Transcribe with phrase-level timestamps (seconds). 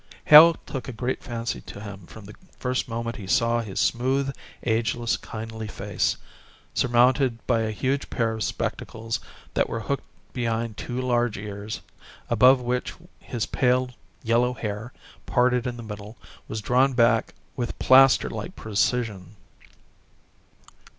[0.25, 4.35] Hale took a great fancy to him from the first moment he saw his smooth,
[4.63, 6.17] ageless, kindly face,
[6.73, 9.19] surmounted by a huge pair of spectacles
[9.53, 11.81] that were hooked behind two large ears,
[12.31, 13.91] above which his pale
[14.23, 14.91] yellow hair,
[15.27, 19.35] parted in the middle, was drawn back with plaster like precision.